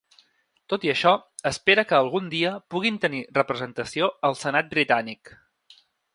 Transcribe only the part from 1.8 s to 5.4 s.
que ‘algun dia puguin tenir representació al senat britànic’.